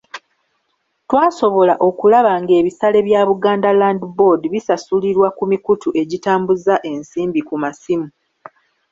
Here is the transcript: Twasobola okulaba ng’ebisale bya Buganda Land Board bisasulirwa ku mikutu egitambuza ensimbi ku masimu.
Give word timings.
Twasobola 1.07 1.73
okulaba 1.87 2.31
ng’ebisale 2.41 2.99
bya 3.07 3.21
Buganda 3.29 3.69
Land 3.79 4.01
Board 4.17 4.41
bisasulirwa 4.53 5.27
ku 5.37 5.43
mikutu 5.51 5.87
egitambuza 6.01 6.73
ensimbi 6.91 7.41
ku 7.47 7.55
masimu. 7.63 8.07